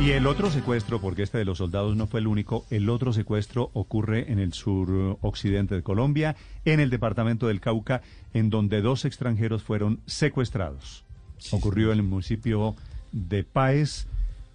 Y 0.00 0.12
el 0.12 0.28
otro 0.28 0.48
secuestro, 0.50 1.00
porque 1.00 1.24
este 1.24 1.38
de 1.38 1.44
los 1.44 1.58
soldados 1.58 1.96
no 1.96 2.06
fue 2.06 2.20
el 2.20 2.28
único, 2.28 2.64
el 2.70 2.88
otro 2.88 3.12
secuestro 3.12 3.70
ocurre 3.72 4.30
en 4.30 4.38
el 4.38 4.52
sur 4.52 5.18
occidente 5.22 5.74
de 5.74 5.82
Colombia, 5.82 6.36
en 6.64 6.78
el 6.78 6.88
departamento 6.88 7.48
del 7.48 7.60
Cauca, 7.60 8.02
en 8.32 8.48
donde 8.48 8.80
dos 8.80 9.04
extranjeros 9.04 9.64
fueron 9.64 10.00
secuestrados. 10.06 11.04
Ocurrió 11.50 11.92
en 11.92 11.98
el 11.98 12.04
municipio 12.04 12.76
de 13.10 13.42
Páez, 13.42 14.06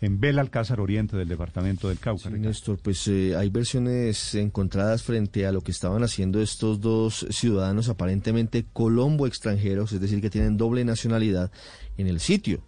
en 0.00 0.20
Belalcázar 0.20 0.80
Oriente 0.80 1.16
del 1.16 1.28
departamento 1.28 1.88
del 1.88 1.98
Cauca. 1.98 2.30
Sí, 2.30 2.38
Néstor, 2.38 2.78
pues 2.78 3.08
eh, 3.08 3.34
hay 3.36 3.48
versiones 3.48 4.34
encontradas 4.36 5.02
frente 5.02 5.46
a 5.46 5.52
lo 5.52 5.62
que 5.62 5.72
estaban 5.72 6.04
haciendo 6.04 6.40
estos 6.40 6.80
dos 6.80 7.26
ciudadanos 7.30 7.88
aparentemente 7.88 8.66
colombo 8.72 9.26
extranjeros, 9.26 9.92
es 9.92 10.00
decir, 10.00 10.20
que 10.20 10.30
tienen 10.30 10.56
doble 10.56 10.84
nacionalidad 10.84 11.50
en 11.96 12.06
el 12.06 12.20
sitio. 12.20 12.60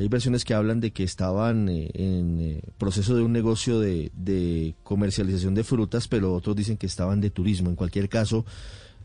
Hay 0.00 0.08
versiones 0.08 0.46
que 0.46 0.54
hablan 0.54 0.80
de 0.80 0.92
que 0.92 1.04
estaban 1.04 1.68
eh, 1.68 1.90
en 1.92 2.40
eh, 2.40 2.62
proceso 2.78 3.14
de 3.14 3.22
un 3.22 3.32
negocio 3.32 3.78
de, 3.78 4.10
de 4.14 4.74
comercialización 4.82 5.54
de 5.54 5.62
frutas, 5.62 6.08
pero 6.08 6.32
otros 6.32 6.56
dicen 6.56 6.78
que 6.78 6.86
estaban 6.86 7.20
de 7.20 7.28
turismo. 7.28 7.68
En 7.68 7.76
cualquier 7.76 8.08
caso, 8.08 8.46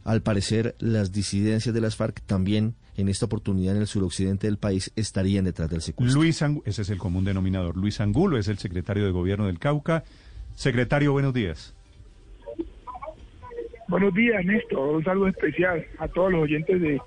al 0.06 0.22
parecer, 0.22 0.74
las 0.80 1.12
disidencias 1.12 1.76
de 1.76 1.82
las 1.82 1.98
FARC 1.98 2.22
también 2.22 2.76
en 2.96 3.10
esta 3.10 3.26
oportunidad 3.26 3.76
en 3.76 3.82
el 3.82 3.88
suroccidente 3.88 4.48
del 4.48 4.58
país 4.58 4.94
estarían 4.96 5.44
detrás 5.44 5.70
del 5.70 5.82
secuestro. 5.82 6.18
Luis 6.18 6.42
Angulo, 6.42 6.64
ese 6.66 6.84
es 6.84 6.90
el 6.90 6.98
común 6.98 7.26
denominador. 7.26 7.76
Luis 7.76 8.00
Angulo 8.00 8.38
es 8.38 8.48
el 8.48 8.58
secretario 8.58 9.04
de 9.04 9.12
gobierno 9.12 9.48
del 9.48 9.60
Cauca. 9.60 10.06
Secretario, 10.56 11.12
buenos 11.12 11.34
días. 11.34 11.76
Buenos 13.90 14.14
días, 14.14 14.46
Néstor. 14.46 14.96
Un 14.96 15.04
saludo 15.04 15.28
especial 15.28 15.86
a 16.00 16.08
todos 16.08 16.32
los 16.32 16.44
oyentes 16.44 16.82
de 16.82 17.02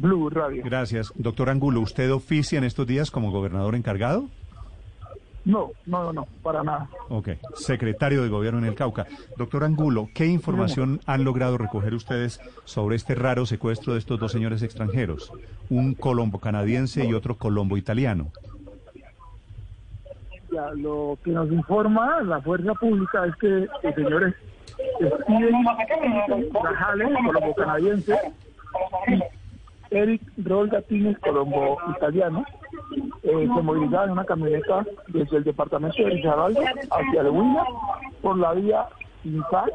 Blue 0.00 0.28
Radio. 0.30 0.62
Gracias. 0.64 1.12
Doctor 1.16 1.50
Angulo, 1.50 1.80
¿usted 1.80 2.12
oficia 2.12 2.58
en 2.58 2.64
estos 2.64 2.86
días 2.86 3.10
como 3.10 3.30
gobernador 3.30 3.74
encargado? 3.74 4.28
No, 5.44 5.70
no, 5.86 6.12
no, 6.12 6.26
para 6.42 6.64
nada. 6.64 6.88
Ok. 7.08 7.28
Secretario 7.54 8.22
de 8.22 8.28
Gobierno 8.28 8.58
en 8.58 8.64
el 8.64 8.74
Cauca. 8.74 9.06
Doctor 9.36 9.62
Angulo, 9.62 10.08
¿qué 10.12 10.26
información 10.26 11.00
han 11.06 11.22
logrado 11.22 11.56
recoger 11.56 11.94
ustedes 11.94 12.40
sobre 12.64 12.96
este 12.96 13.14
raro 13.14 13.46
secuestro 13.46 13.92
de 13.92 14.00
estos 14.00 14.18
dos 14.18 14.32
señores 14.32 14.62
extranjeros? 14.62 15.32
Un 15.70 15.94
colombo 15.94 16.40
canadiense 16.40 17.04
y 17.04 17.14
otro 17.14 17.36
colombo 17.36 17.76
italiano. 17.76 18.32
Ya, 20.50 20.72
lo 20.74 21.16
que 21.22 21.30
nos 21.30 21.50
informa 21.50 22.22
la 22.22 22.40
fuerza 22.40 22.74
pública 22.74 23.24
es 23.26 23.36
que 23.36 23.68
los 23.82 23.94
señores 23.94 24.34
Steven 24.96 25.64
colombo 27.24 27.54
canadiense, 27.54 28.18
y 29.06 29.35
Eric 29.90 30.20
Rol 30.44 30.68
Gatines, 30.68 31.18
colombo 31.20 31.78
italiano, 31.96 32.44
eh, 33.22 33.48
se 33.54 33.62
movilizaban 33.62 34.06
en 34.06 34.12
una 34.12 34.24
camioneta 34.24 34.84
desde 35.08 35.38
el 35.38 35.44
departamento 35.44 35.96
de 36.02 36.10
Risaralda 36.10 36.60
hacia 36.90 37.20
el 37.20 37.28
Huila 37.28 37.64
por 38.22 38.38
la 38.38 38.52
vía 38.54 38.86
Páez, 39.50 39.74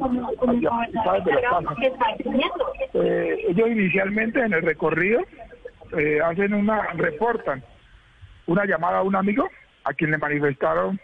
hacia 0.00 0.70
Páez 1.04 1.24
de 1.24 1.32
la 1.32 1.40
Casa. 1.42 1.74
Eh, 2.94 3.36
ellos 3.48 3.68
inicialmente 3.70 4.40
en 4.40 4.52
el 4.52 4.62
recorrido 4.62 5.20
eh, 5.96 6.20
hacen 6.24 6.54
una, 6.54 6.82
reportan 6.94 7.62
una 8.46 8.64
llamada 8.66 8.98
a 8.98 9.02
un 9.02 9.16
amigo 9.16 9.48
a 9.84 9.92
quien 9.94 10.10
le 10.10 10.18
manifestaron 10.18 11.00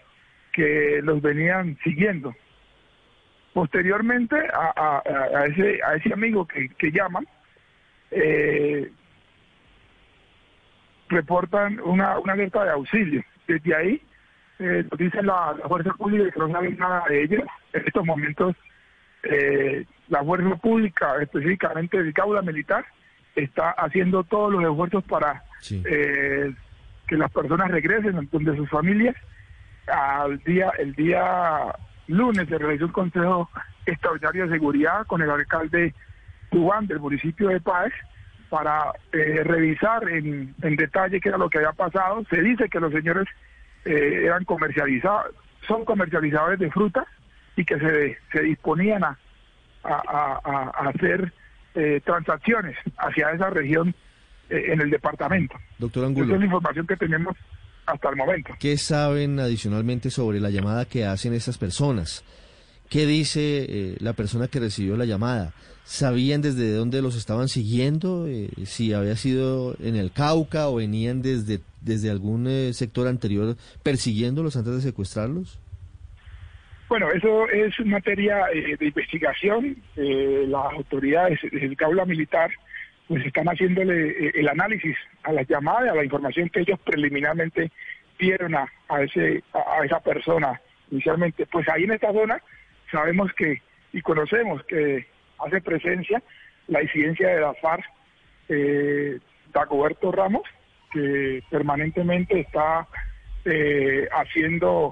que 0.53 1.01
los 1.03 1.21
venían 1.23 1.79
siguiendo. 1.85 2.35
Posteriormente 3.53 4.37
a- 4.53 4.73
a- 4.77 5.39
a 5.39 5.47
ese, 5.47 5.81
a 5.83 5.95
ese 5.95 6.13
amigo 6.13 6.47
que, 6.47 6.69
que 6.71 6.91
llaman, 6.93 7.27
eh, 8.11 8.91
reportan 11.09 11.81
una, 11.81 12.19
una 12.19 12.33
alerta 12.35 12.65
de 12.65 12.71
auxilio. 12.71 13.23
Desde 13.47 13.75
ahí, 13.75 14.03
eh, 14.59 14.85
nos 14.91 14.99
dice 14.99 15.23
la, 15.23 15.55
la 15.61 15.69
fuerza 15.69 15.93
pública 15.95 16.31
que 16.31 16.39
no 16.41 16.51
saben 16.51 16.77
nada 16.79 17.05
de 17.09 17.23
ellos. 17.23 17.43
En 17.73 17.87
estos 17.87 18.05
momentos, 18.05 18.57
eh, 19.23 19.85
la 20.09 20.23
fuerza 20.25 20.57
pública, 20.57 21.15
específicamente 21.21 21.97
el 21.97 22.13
Caula 22.13 22.43
Militar, 22.43 22.85
está 23.35 23.71
haciendo 23.71 24.25
todos 24.25 24.53
los 24.53 24.63
esfuerzos 24.63 25.05
para 25.05 25.43
Sí. 25.61 25.83
eh, 25.91 26.53
que 27.09 27.17
las 27.17 27.33
personas 27.33 27.71
regresen 27.71 28.29
donde 28.31 28.57
sus 28.57 28.69
familias. 28.71 29.17
Al 29.87 30.39
día, 30.45 30.71
el 30.79 30.95
día 30.95 31.75
lunes 32.07 32.47
se 32.49 32.59
realizó 32.59 32.85
un 32.87 32.93
consejo 32.93 33.51
extraordinario 33.87 34.45
de 34.47 34.53
seguridad 34.53 35.07
con 35.07 35.23
el 35.23 35.31
alcalde 35.31 35.95
Tubán 36.51 36.87
del 36.87 37.01
municipio 37.01 37.49
de 37.49 37.61
Páez 37.61 37.93
para 38.49 38.93
eh, 39.13 39.43
revisar 39.45 40.09
en, 40.09 40.55
en 40.63 40.77
detalle 40.77 41.21
qué 41.21 41.29
era 41.29 41.39
lo 41.39 41.51
que 41.51 41.59
había 41.59 41.73
pasado. 41.73 42.25
Se 42.31 42.41
dice 42.41 42.69
que 42.69 42.81
los 42.81 42.93
señores 42.93 43.27
eh, 43.85 44.23
eran 44.25 44.45
comercializados, 44.45 45.35
son 45.67 45.85
comercializadores 45.85 46.59
de 46.59 46.71
frutas 46.71 47.05
y 47.57 47.65
que 47.65 47.79
se, 47.79 48.19
se 48.33 48.43
disponían 48.43 49.05
a, 49.05 49.19
a, 49.85 50.41
a- 50.45 50.89
hacer 50.89 51.33
eh, 51.75 52.01
transacciones 52.05 52.77
hacia 52.97 53.31
esa 53.33 53.51
región 53.51 53.95
eh, 54.49 54.73
en 54.73 54.81
el 54.81 54.91
departamento. 54.91 55.57
Doctor 55.79 56.05
Esa 56.05 56.09
Angulo. 56.09 56.35
es 56.35 56.39
la 56.41 56.47
información 56.47 56.87
que 56.87 56.97
tenemos 56.97 57.37
hasta 57.87 58.09
el 58.11 58.17
momento. 58.17 58.55
¿Qué 58.59 58.77
saben 58.79 59.39
adicionalmente 59.41 60.11
sobre 60.11 60.41
la 60.41 60.51
llamada 60.51 60.85
que 60.87 61.05
hacen 61.07 61.35
esas 61.35 61.59
personas? 61.59 62.25
¿Qué 62.89 63.07
dice 63.07 63.67
eh, 63.69 63.97
la 64.01 64.13
persona 64.15 64.49
que 64.49 64.61
recibió 64.61 64.97
la 64.97 65.05
llamada? 65.05 65.53
¿Sabían 65.85 66.43
desde 66.43 66.73
dónde 66.73 67.03
los 67.03 67.17
estaban 67.17 67.49
siguiendo? 67.49 68.27
Eh, 68.27 68.51
si 68.65 68.93
había 68.93 69.17
sido 69.17 69.75
en 69.83 69.97
el 69.97 70.13
Cauca 70.13 70.69
o 70.69 70.77
venían 70.77 71.23
desde, 71.23 71.61
desde 71.81 72.11
algún 72.11 72.47
eh, 72.47 72.73
sector 72.73 73.09
anterior 73.09 73.57
persiguiéndolos 73.83 74.57
antes 74.57 74.75
de 74.75 74.81
secuestrarlos? 74.81 75.59
Bueno, 76.89 77.11
eso 77.11 77.47
es 77.51 77.79
materia 77.85 78.47
eh, 78.53 78.77
de 78.79 78.87
investigación. 78.87 79.77
Eh, 79.97 80.47
las 80.49 80.73
autoridades 80.73 81.39
del 81.53 81.77
Caula 81.77 82.07
Militar 82.07 82.51
pues 83.07 83.25
están 83.25 83.47
haciéndole 83.47 84.09
eh, 84.09 84.33
el 84.35 84.49
análisis 84.49 84.97
a 85.23 85.33
las 85.33 85.47
llamadas, 85.49 85.91
a 85.91 85.95
la 85.95 86.05
información 86.05 86.49
que 86.49 86.61
ellos 86.61 86.79
preliminarmente 86.85 87.71
dieron 88.19 88.55
a, 88.55 88.67
a 88.89 89.03
ese 89.03 89.43
a, 89.53 89.81
a 89.81 89.85
esa 89.85 90.01
persona 90.01 90.61
inicialmente. 90.91 91.47
Pues 91.47 91.69
ahí 91.69 91.85
en 91.85 91.93
esta 91.93 92.13
zona 92.13 92.43
sabemos 92.91 93.33
que 93.35 93.63
y 93.93 94.03
conocemos 94.03 94.63
que 94.65 95.07
hace 95.39 95.61
presencia 95.61 96.23
la 96.67 96.83
incidencia 96.83 97.29
de 97.29 97.41
la 97.41 97.55
FARC, 97.55 97.85
eh, 98.49 99.19
Dagoberto 99.53 100.13
Ramos, 100.13 100.43
que 100.93 101.43
permanentemente 101.51 102.41
está 102.41 102.87
eh, 103.45 104.07
haciendo 104.13 104.91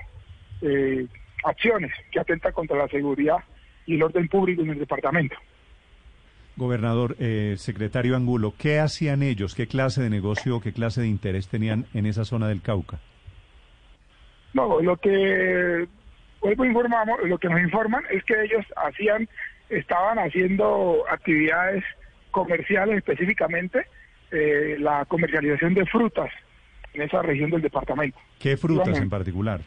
eh, 0.62 1.06
acciones 1.44 1.92
que 2.10 2.20
atentan 2.20 2.52
contra 2.52 2.76
la 2.76 2.88
seguridad 2.88 3.38
y 3.84 3.94
el 3.96 4.02
orden 4.02 4.28
público 4.28 4.62
en 4.62 4.70
el 4.70 4.78
departamento. 4.78 5.36
Gobernador, 6.56 7.16
eh, 7.18 7.56
secretario 7.58 8.16
Angulo, 8.16 8.54
¿qué 8.58 8.78
hacían 8.78 9.22
ellos? 9.22 9.54
¿Qué 9.54 9.66
clase 9.66 10.02
de 10.02 10.08
negocio, 10.08 10.60
qué 10.60 10.72
clase 10.72 11.02
de 11.02 11.08
interés 11.08 11.48
tenían 11.48 11.84
en 11.92 12.06
esa 12.06 12.24
zona 12.24 12.48
del 12.48 12.62
Cauca? 12.62 12.98
No, 14.54 14.80
lo 14.80 14.97
que 14.97 15.86
vuelvo 16.54 16.65
informamos, 16.65 17.21
lo 17.25 17.39
que 17.39 17.48
nos 17.48 17.60
informan 17.60 18.04
es 18.10 18.22
que 18.25 18.34
ellos 18.43 18.65
hacían, 18.77 19.28
estaban 19.69 20.19
haciendo 20.19 21.04
actividades 21.10 21.83
comerciales 22.31 22.98
específicamente 22.98 23.87
eh, 24.31 24.77
la 24.78 25.04
comercialización 25.07 25.75
de 25.75 25.87
frutas 25.87 26.31
en 26.95 27.03
esa 27.03 27.22
región 27.22 27.51
del 27.51 27.63
departamento. 27.63 28.19
¿Qué 28.39 28.57
frutas 28.57 28.98
en 28.98 29.09
particular? 29.10 29.60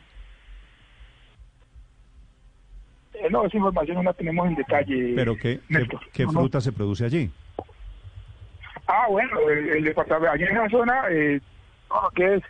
Eh, 3.13 3.27
no, 3.29 3.45
esa 3.45 3.57
información 3.57 3.97
no 3.97 4.03
la 4.03 4.13
tenemos 4.13 4.47
en 4.47 4.55
detalle. 4.55 5.13
¿Pero 5.15 5.35
qué, 5.35 5.59
qué, 5.67 5.73
Néstor. 5.79 5.99
qué 6.13 6.25
No, 6.25 6.31
no. 6.31 6.39
fruta 6.41 6.61
se 6.61 6.71
produce 6.71 7.05
allí? 7.05 7.29
Ah, 8.87 9.05
bueno, 9.09 9.37
el, 9.49 9.69
el 9.69 9.83
departamento, 9.83 10.31
allí 10.31 10.43
en 10.43 10.57
esa 10.57 10.69
zona, 10.69 11.03
eh, 11.09 11.39
que 12.15 12.35
es, 12.35 12.43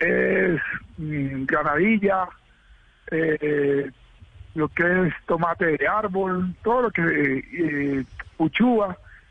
es 0.00 0.60
mm, 0.98 1.44
granadilla, 1.44 2.28
eh, 3.10 3.90
lo 4.54 4.68
que 4.68 4.82
es 5.06 5.14
tomate 5.26 5.76
de 5.76 5.86
árbol, 5.88 6.54
todo 6.64 6.82
lo 6.82 6.90
que 6.90 7.02
eh, 7.02 7.44
eh, 7.52 8.04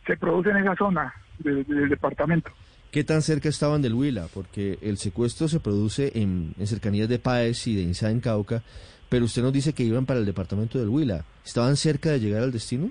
se 0.05 0.17
produce 0.17 0.49
en 0.51 0.57
esa 0.57 0.75
zona 0.75 1.13
de- 1.39 1.63
de- 1.63 1.73
del 1.75 1.89
departamento. 1.89 2.51
¿Qué 2.91 3.03
tan 3.03 3.21
cerca 3.21 3.49
estaban 3.49 3.81
del 3.81 3.93
Huila? 3.93 4.27
Porque 4.33 4.77
el 4.81 4.97
secuestro 4.97 5.47
se 5.47 5.59
produce 5.59 6.11
en, 6.15 6.53
cercanías 6.65 7.09
de 7.09 7.19
Páez 7.19 7.67
y 7.67 7.75
de 7.75 7.81
Insa 7.81 8.09
en 8.09 8.21
Cauca, 8.21 8.63
pero 9.09 9.25
usted 9.25 9.41
nos 9.41 9.53
dice 9.53 9.73
que 9.73 9.83
iban 9.83 10.05
para 10.05 10.19
el 10.19 10.25
departamento 10.25 10.79
del 10.79 10.87
Huila. 10.89 11.23
¿Estaban 11.45 11.75
cerca 11.75 12.09
de 12.11 12.19
llegar 12.19 12.43
al 12.43 12.51
destino? 12.51 12.89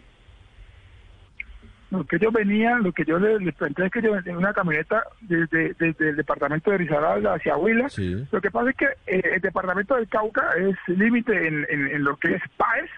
Lo 1.90 2.04
que 2.04 2.18
yo 2.18 2.32
venía, 2.32 2.78
lo 2.78 2.92
que 2.92 3.04
yo 3.04 3.18
les, 3.18 3.40
les 3.40 3.54
planteé 3.54 3.86
es 3.86 3.92
que 3.92 4.02
yo 4.02 4.16
en 4.16 4.36
una 4.36 4.52
camioneta 4.52 5.04
desde, 5.20 5.72
desde 5.74 6.08
el 6.10 6.16
departamento 6.16 6.70
de 6.70 6.78
Risaralda 6.78 7.34
hacia 7.34 7.56
Huila. 7.56 7.88
Sí. 7.88 8.26
Lo 8.32 8.40
que 8.40 8.50
pasa 8.50 8.70
es 8.70 8.76
que 8.76 8.86
eh, 9.06 9.22
el 9.34 9.40
departamento 9.40 9.94
del 9.94 10.08
Cauca 10.08 10.50
es 10.56 10.76
límite 10.88 11.46
en, 11.46 11.64
en, 11.68 11.86
en 11.86 12.02
lo 12.02 12.16
que 12.16 12.34
es 12.34 12.42
Páez 12.56 12.90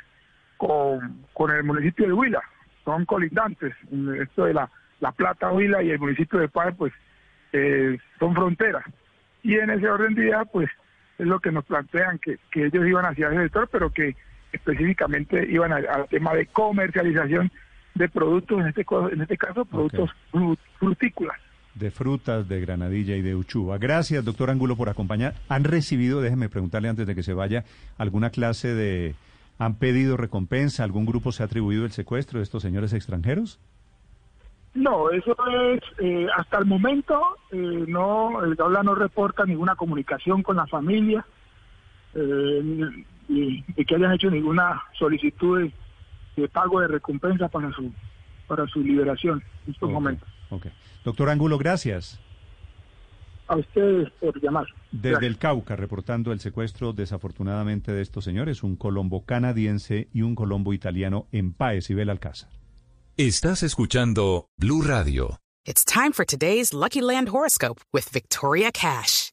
con, 0.56 1.23
con 1.35 1.50
el 1.50 1.64
municipio 1.64 2.06
de 2.06 2.14
Huila. 2.14 2.43
Son 2.85 3.05
colindantes. 3.05 3.75
Esto 4.23 4.46
de 4.46 4.55
la, 4.55 4.70
la 5.00 5.12
Plata, 5.12 5.52
Huila 5.52 5.82
y 5.82 5.90
el 5.90 5.99
municipio 5.99 6.38
de 6.38 6.49
Páez, 6.49 6.75
pues 6.76 6.93
eh, 7.52 7.99
son 8.19 8.35
fronteras. 8.35 8.85
Y 9.43 9.56
en 9.56 9.69
ese 9.69 9.87
orden 9.87 10.14
de 10.14 10.23
idea, 10.25 10.46
pues 10.46 10.70
es 11.19 11.26
lo 11.26 11.40
que 11.40 11.52
nos 11.52 11.67
plantean, 11.67 12.19
que, 12.19 12.38
que 12.50 12.67
ellos 12.67 12.87
iban 12.87 13.05
hacia 13.05 13.29
ese 13.29 13.43
sector, 13.43 13.69
pero 13.70 13.90
que 13.90 14.17
específicamente 14.50 15.46
iban 15.46 15.73
al 15.73 15.87
al 15.87 16.08
tema 16.08 16.32
de 16.32 16.46
comercialización 16.46 17.52
de 17.99 18.09
productos, 18.09 18.61
en 18.61 18.67
este, 18.69 18.87
en 19.12 19.21
este 19.21 19.37
caso 19.37 19.65
productos 19.65 20.11
fru- 20.33 20.56
frutícolas. 20.79 21.37
De 21.75 21.91
frutas, 21.91 22.49
de 22.49 22.61
granadilla 22.61 23.15
y 23.17 23.23
de 23.23 23.35
uchuva. 23.37 23.79
Gracias, 23.79 24.25
doctor 24.25 24.50
Angulo, 24.50 24.75
por 24.77 24.89
acompañar. 24.89 25.35
¿Han 25.49 25.65
recibido, 25.65 26.21
déjeme 26.21 26.49
preguntarle 26.49 26.89
antes 26.89 27.06
de 27.06 27.15
que 27.15 27.23
se 27.23 27.35
vaya, 27.35 27.65
alguna 27.99 28.31
clase 28.31 28.75
de... 28.75 29.15
¿Han 29.61 29.75
pedido 29.75 30.17
recompensa? 30.17 30.85
¿Algún 30.85 31.05
grupo 31.05 31.33
se 31.33 31.43
ha 31.43 31.47
atribuido 31.47 31.85
el 31.85 31.91
secuestro 31.93 32.39
de 32.39 32.45
estos 32.45 32.62
señores 32.62 32.93
extranjeros? 32.93 33.59
No, 34.75 35.11
eso 35.11 35.37
es, 35.73 35.81
eh, 35.99 36.27
hasta 36.37 36.59
el 36.59 36.65
momento, 36.67 37.21
eh, 37.50 37.85
no, 37.89 38.45
el 38.45 38.55
Gaula 38.55 38.83
no 38.85 38.95
reporta 38.95 39.45
ninguna 39.45 39.75
comunicación 39.75 40.43
con 40.45 40.56
la 40.56 40.67
familia, 40.69 41.25
eh, 42.15 42.61
ni, 42.62 43.05
ni- 43.29 43.65
ni 43.77 43.85
que 43.85 43.95
hayan 43.97 44.12
hecho 44.12 44.31
ninguna 44.31 44.81
solicitud 44.99 45.69
de, 46.43 46.49
pago 46.49 46.81
de 46.81 46.88
recompensa 46.88 47.49
para 47.49 47.70
su, 47.73 47.93
para 48.46 48.67
su 48.67 48.81
liberación 48.81 49.43
en 49.67 49.73
estos 49.73 49.90
momentos. 49.90 50.29
ok. 50.50 50.67
Doctor 51.05 51.31
Angulo, 51.31 51.58
gracias. 51.58 52.20
A 53.46 53.56
ustedes 53.56 54.11
por 54.20 54.38
llamar. 54.43 54.67
Desde 54.93 55.11
Gracias. 55.11 55.31
el 55.31 55.38
Cauca, 55.38 55.75
reportando 55.76 56.32
el 56.32 56.40
secuestro 56.40 56.93
desafortunadamente 56.93 57.93
de 57.93 58.02
estos 58.02 58.25
señores, 58.25 58.62
un 58.62 58.76
colombo 58.76 59.25
canadiense 59.25 60.08
y 60.12 60.20
un 60.23 60.35
colombo 60.35 60.75
italiano 60.75 61.26
en 61.32 61.55
Páez 61.55 61.88
y 61.88 61.94
Belalcázar. 61.94 62.50
Estás 63.17 63.62
escuchando 63.62 64.49
Blue 64.58 64.82
Radio. 64.82 65.38
It's 65.67 65.85
time 65.85 66.12
for 66.12 66.26
today's 66.26 66.73
Lucky 66.75 67.00
Land 67.00 67.29
horoscope 67.31 67.81
with 67.93 68.11
Victoria 68.12 68.70
Cash. 68.70 69.32